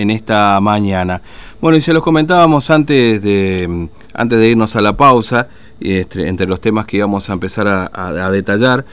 [0.00, 1.20] en esta mañana.
[1.60, 5.48] Bueno, y se los comentábamos antes de, antes de irnos a la pausa,
[5.80, 8.84] este, entre los temas que íbamos a empezar a, detallar.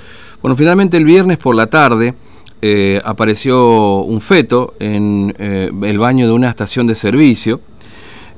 [0.41, 2.15] Bueno, finalmente el viernes por la tarde
[2.59, 7.61] eh, apareció un feto en eh, el baño de una estación de servicio.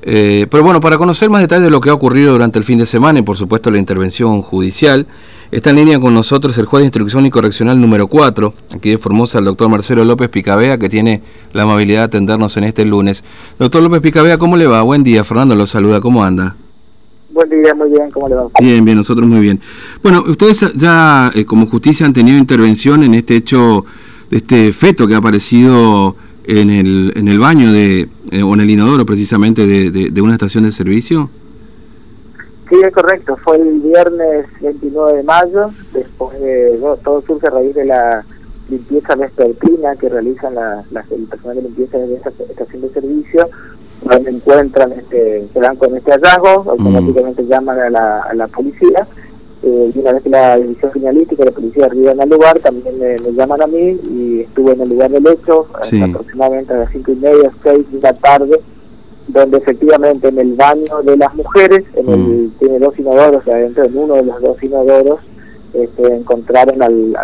[0.02, 2.78] Eh, pero bueno, para conocer más detalles de lo que ha ocurrido durante el fin
[2.78, 5.06] de semana y por supuesto la intervención judicial,
[5.50, 8.98] está en línea con nosotros el juez de instrucción y correccional número 4, aquí de
[8.98, 11.22] Formosa, el doctor Marcelo López Picabea, que tiene
[11.52, 13.24] la amabilidad de atendernos en este lunes.
[13.58, 14.82] Doctor López Picabea, ¿cómo le va?
[14.82, 16.56] Buen día, Fernando lo saluda, ¿cómo anda?
[17.30, 18.46] Buen día, muy bien, ¿cómo le va?
[18.60, 19.60] Bien, bien, nosotros muy bien.
[20.02, 23.84] Bueno, ustedes ya eh, como justicia han tenido intervención en este hecho,
[24.30, 26.16] de este feto que ha aparecido
[26.48, 30.32] en el, en el baño de, eh, o en el inodoro precisamente de, de, una
[30.32, 31.30] estación de servicio?
[32.68, 33.36] Sí, es correcto.
[33.36, 38.24] Fue el viernes 29 de mayo, después de todo surge a raíz de la
[38.68, 43.48] limpieza vespertina que realizan la, el personal de limpieza de esta estación de servicio,
[44.02, 46.68] donde encuentran, este, se dan con este hallazgo, mm.
[46.68, 49.06] automáticamente llaman a la, a la policía
[49.62, 53.32] eh, y una vez que la división criminalística la policía arriban al lugar, también me,
[53.32, 57.16] llaman a mí y estuve en el lugar del hecho aproximadamente a las cinco y
[57.16, 58.60] media, seis de la tarde,
[59.28, 62.50] donde efectivamente en el baño de las mujeres, en el, mm.
[62.58, 65.20] tiene dos inodoros, adentro en uno de los dos inodoros,
[65.74, 67.16] este, encontraron al,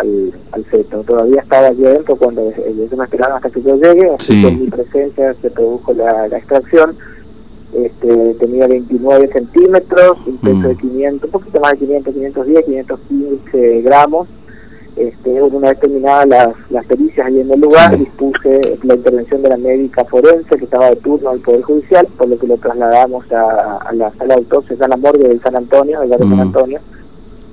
[0.51, 1.03] al, feto.
[1.03, 4.61] Todavía estaba allí adentro cuando ellos me esperaron hasta que yo llegue, así que en
[4.61, 6.95] mi presencia se produjo la extracción
[7.75, 11.25] este, tenía 29 centímetros, un peso de 500, mm.
[11.25, 14.27] un poquito más de 500, 510, 515 gramos.
[14.95, 19.49] Este, una vez terminadas las, las pericias ahí en el lugar, dispuse la intervención de
[19.49, 23.29] la médica forense que estaba de turno al Poder Judicial, por lo que lo trasladamos
[23.31, 26.41] a, la sala de autopsia, a la morgue del San Antonio, del barrio San mm.
[26.41, 26.79] Antonio,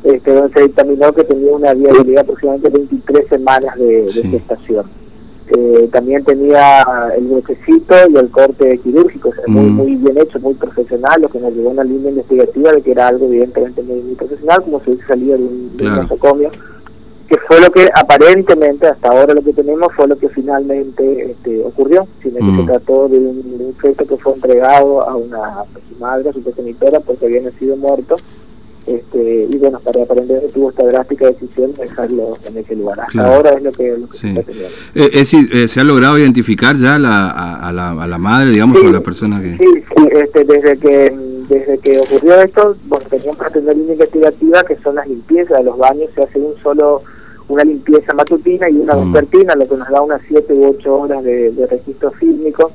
[0.04, 5.02] este, donde se dictaminó que tenía una viabilidad aproximadamente 23 semanas de, de gestación.
[5.54, 6.82] Eh, también tenía
[7.16, 9.74] el brochecito y el corte quirúrgico, muy, mm.
[9.74, 12.92] muy bien hecho, muy profesional, lo que nos llevó a una línea investigativa de que
[12.92, 16.50] era algo evidentemente muy, profesional, como si hubiese salido de un, nosocomio,
[17.28, 21.62] que fue lo que aparentemente, hasta ahora lo que tenemos, fue lo que finalmente este,
[21.62, 22.66] ocurrió, sino que se mm.
[22.66, 27.00] trató de un, feto que fue entregado a una a su madre, a su progenitora,
[27.00, 28.16] porque había nacido muerto,
[28.86, 33.00] este, y bueno, para aprender tuvo esta drástica decisión de dejarlo en ese lugar.
[33.00, 34.68] Hasta ahora es lo que, se está teniendo.
[34.94, 38.50] Eh, es decir, eh, ¿se ha logrado identificar ya la, a, la, a la madre,
[38.50, 39.56] digamos, o a la persona que...?
[39.56, 39.64] Sí,
[39.96, 44.76] sí este, desde que desde que ocurrió esto, bueno, teníamos que atender línea investigativa que
[44.76, 47.02] son las limpiezas de los baños, se hace un solo
[47.48, 49.12] una limpieza matutina y una mm.
[49.12, 52.72] vespertina, lo que nos da unas 7 u 8 horas de, de registro fílmico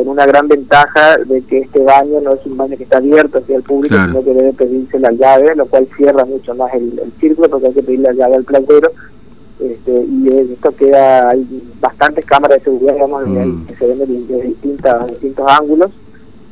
[0.00, 3.38] con una gran ventaja de que este baño no es un baño que está abierto
[3.38, 7.00] hacia el público, sino que debe pedirse la llave, lo cual cierra mucho más el,
[7.20, 8.90] círculo porque hay que pedir la llave al platero.
[9.60, 11.46] Este, y esto queda, hay
[11.80, 13.66] bastantes cámaras de seguridad, digamos, mm.
[13.66, 15.90] que se ven de, distintas, distintos ángulos.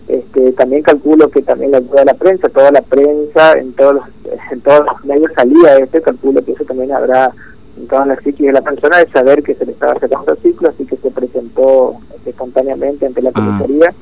[0.09, 3.97] Este, también calculo que también la ayuda de la prensa, toda la prensa en todos
[3.97, 4.05] los,
[4.51, 7.31] en todos los medios salía este, calculo que eso también habrá
[7.77, 10.39] en todas las psiquis de la persona de saber que se le estaba sacando el
[10.39, 13.33] ciclo, así que se presentó espontáneamente ante la ah.
[13.35, 13.95] comisaría,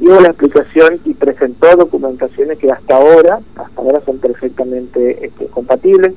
[0.00, 6.14] dio la explicación y presentó documentaciones que hasta ahora, hasta ahora son perfectamente este, compatibles.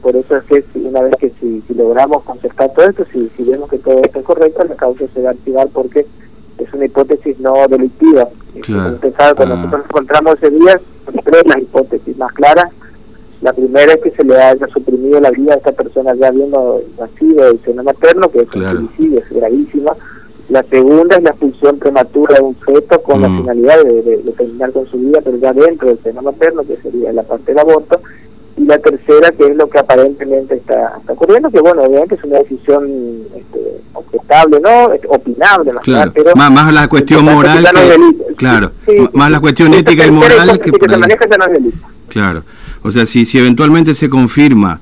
[0.00, 3.70] Por eso es que una vez que si, logramos concertar todo esto, si, si vemos
[3.70, 6.06] que todo esto es correcto, la causa se va a activar porque
[6.62, 8.28] es una hipótesis no delictiva.
[8.60, 8.98] Claro.
[9.36, 9.58] cuando ah.
[9.58, 10.80] nosotros encontramos ese día,
[11.24, 12.70] tres las hipótesis más claras.
[13.40, 16.80] La primera es que se le haya suprimido la vida a esta persona ya habiendo
[16.98, 19.96] nacido del seno materno, que es un suicidio, es gravísima.
[20.48, 23.40] La segunda es la expulsión prematura de un feto con la mm.
[23.40, 27.22] finalidad de, terminar con su vida, pero ya dentro del seno materno, que sería la
[27.22, 28.00] parte del aborto.
[28.56, 32.38] Y la tercera, que es lo que aparentemente está, ocurriendo, que bueno, obviamente es una
[32.38, 33.61] decisión este,
[34.12, 34.84] objetable, ¿no?
[35.08, 36.12] Opinable, más claro.
[36.14, 36.34] pero...
[36.36, 37.66] Más, la cuestión moral,
[38.36, 38.72] claro,
[39.12, 40.70] más la cuestión ética y moral que...
[40.70, 41.86] se maneja ya no es delito.
[42.08, 42.44] Claro,
[42.82, 44.80] o sea, si, si eventualmente se confirma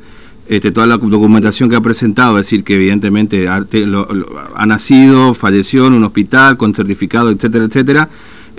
[0.51, 5.93] este, toda la documentación que ha presentado, es decir, que evidentemente ha, nacido, falleció en
[5.93, 8.09] un hospital con certificado, etcétera, etcétera.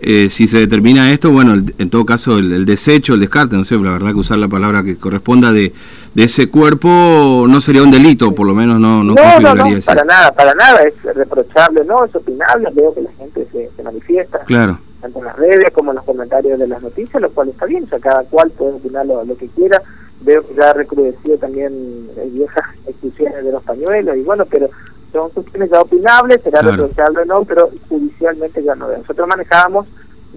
[0.03, 3.75] Eh, si se determina esto, bueno, en todo caso el, desecho, el descarte, no sé,
[3.75, 5.73] la verdad que usar la palabra que corresponda de,
[6.15, 9.81] de ese cuerpo no sería un delito, por lo menos no no, no, no, no
[9.85, 13.83] para nada, para nada, es reprochable, no, es opinable, veo que la gente se, se
[13.83, 14.39] manifiesta.
[14.39, 17.65] Claro tanto en las redes como en los comentarios de las noticias, lo cual está
[17.65, 19.81] bien, o sea, cada cual puede opinar lo, que quiera.
[20.21, 24.69] Veo que ya ha recrudecido también viejas exclusiones de los pañuelos, y bueno, pero
[25.11, 28.87] son cuestiones ya opinables, será reprochable o no, pero judicialmente ya no.
[28.87, 29.87] Nosotros manejábamos,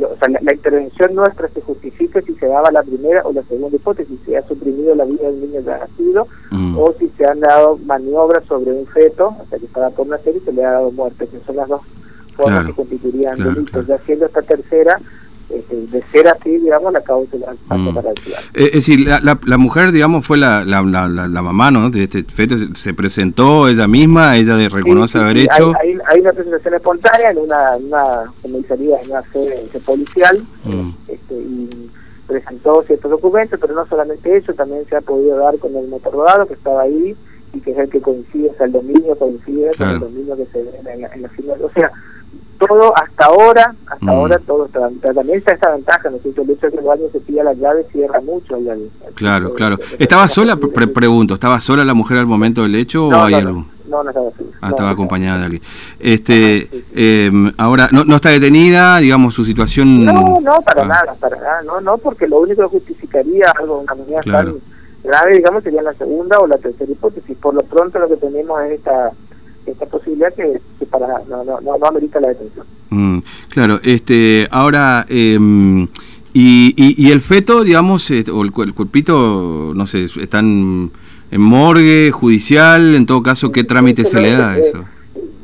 [0.00, 3.76] o sea, la, intervención nuestra se justifica si se daba la primera o la segunda
[3.76, 6.79] hipótesis, si se ha suprimido la vida del niño ya nacido, mm.
[6.79, 10.37] o si se han dado maniobras sobre un feto, o sea, que estaba por nacer
[10.37, 11.82] y se le ha dado muerte, que son las dos
[12.37, 13.85] formas Claro, que constituirían claro, delitos.
[13.85, 13.87] claro.
[13.87, 15.00] Ya siendo esta tercera,
[15.49, 17.37] de ser así, digamos, la causa
[17.69, 17.99] pasa Mm.
[18.55, 21.70] Eh, es decir, la, la- la mujer, digamos, fue la, la, la, la- la mamá,
[21.70, 21.91] ¿no?
[21.91, 25.73] De este feto, se, se presentó ella misma, ella reconoce Sí, sí, haber sí, hecho.
[25.81, 30.91] Hay, hay, hay una presentación espontánea en una, una comisaría, en una sede policial, Mm.
[31.08, 31.91] este, y
[32.26, 36.14] presentó ciertos documentos, pero no solamente eso, también se ha podido dar con el motor
[36.14, 37.14] rodado que estaba ahí
[37.52, 40.00] y que es el que coincide, o sea, el dominio coincide Claro.
[40.00, 41.62] con el dominio que se ve en la, en la final.
[41.62, 41.93] O sea,
[42.66, 44.08] todo hasta ahora, hasta Mm.
[44.08, 46.43] ahora todo está, también está esta ventaja, ¿no es cierto?
[46.43, 49.49] El hecho de que el baño se pilla la llave cierra mucho el, el- Claro,
[49.49, 49.78] el- claro.
[49.99, 50.56] ¿Estaba la sola?
[50.56, 53.69] Pre- pregunto, ¿estaba sola la mujer al momento del hecho no, o hay no, algún?
[53.88, 54.49] no, no, estaba sola.
[54.61, 55.62] Ah, No, estaba acompañada de alguien.
[56.00, 56.84] Este, Ajá, sí, sí.
[56.94, 60.05] eh, ahora, no, no está detenida, digamos, su situación...
[60.05, 63.78] No, no, para Ah, nada, para nada, no, no, porque lo único que justificaría algo,
[63.81, 64.52] una medida Claro.
[64.55, 64.60] tan
[65.10, 67.37] grave, digamos, sería la segunda o la tercera hipótesis.
[67.37, 69.10] Por lo pronto lo que tenemos es esta
[69.66, 72.66] esta posibilidad que, que para no, no, no, amerita la detención.
[72.90, 73.19] mm,
[73.49, 75.05] claro, este, ahora...
[75.08, 75.87] eh,
[76.37, 80.90] y, y, y el feto, digamos, eh, o el, el cuerpito, no sé, están
[81.31, 84.84] en morgue, judicial, en todo caso, ¿qué trámite se le da a eso?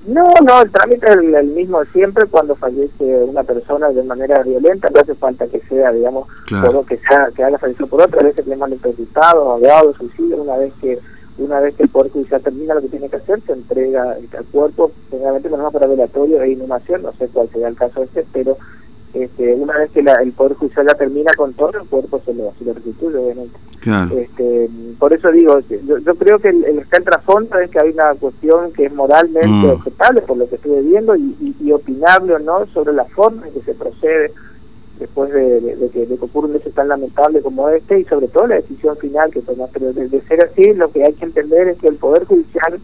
[0.09, 4.43] No, no, el trámite es el, el mismo siempre cuando fallece una persona de manera
[4.43, 6.73] violenta, no hace falta que sea, digamos, Claro.
[6.73, 10.57] por, que, sea, que haya fallecido por otra, a veces tenemos entrevistado, ahogado, suicidio, una
[10.57, 10.99] vez que
[11.41, 14.45] una vez que el Poder Judicial termina lo que tiene que hacer, se entrega al
[14.53, 18.57] cuerpo, generalmente ponemos para velatorio e inhumación, no sé cuál sería el caso este, pero
[19.13, 22.33] este, una vez que la- el Poder Judicial ya termina con todo, el cuerpo se
[22.35, 23.59] lo, se lo restituye, obviamente.
[23.81, 27.71] Claro, Este, por eso digo, yo, yo creo que el, el está el trasfondo es
[27.71, 29.81] que hay una cuestión que es moralmente Mm.
[29.81, 33.49] aceptable por lo que estuve viendo y, y, y opinable o no sobre la forma
[33.49, 34.33] en que se procede
[35.11, 38.47] después de, que, de que ocurre un hecho tan lamentable como este y sobre todo
[38.47, 39.69] la decisión final que tomó.
[39.73, 42.81] Pero de, de ser así, lo que hay que entender es que el Poder Judicial,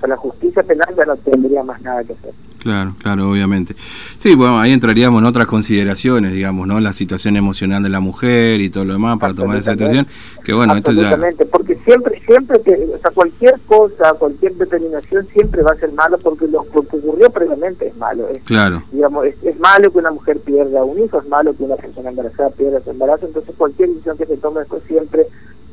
[0.00, 2.32] sea, la justicia penal ya no tendría más nada que hacer.
[2.58, 3.74] claro, claro, obviamente.
[4.16, 6.80] Sí, bueno, ahí entraríamos en otras consideraciones, digamos, ¿no?
[6.80, 10.06] La situación emocional de la mujer y todo lo demás para tomar esa situación,
[10.44, 11.16] que bueno, esto ya...
[11.50, 16.18] Porque siempre, siempre que, o sea, cualquier cosa, cualquier determinación siempre va a ser malo
[16.18, 18.28] porque lo, lo que ocurrió previamente es malo.
[18.28, 21.64] Es, Claro, digamos, es, es malo que una mujer pierda un hijo, es malo que
[21.64, 25.26] una persona embarazada pierda su embarazo, entonces cualquier decisión que se tome después siempre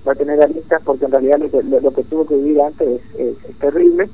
[0.07, 2.61] va a tener aristas porque en realidad lo que, lo, lo que tuvo que vivir
[2.61, 4.09] antes es, es, es terrible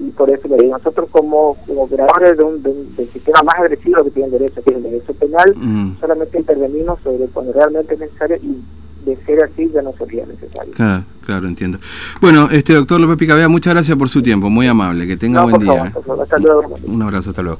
[0.00, 3.42] y por eso le digo, nosotros como, como operadores de un, de un- del sistema
[3.42, 7.52] más agresivo que tiene derecho, que es el derecho penal, mm, solamente intervenimos sobre cuando
[7.52, 8.58] realmente es necesario y
[9.04, 10.72] de ser así ya no sería necesario.
[10.72, 11.78] claro, claro, entiendo.
[12.22, 15.48] Bueno, este doctor López Picabea, muchas gracias por su tiempo, muy amable, que tenga No,
[15.48, 15.72] buen por día.
[15.74, 16.74] favor, por favor, hasta luego.
[16.86, 17.52] Un abrazo, hasta luego.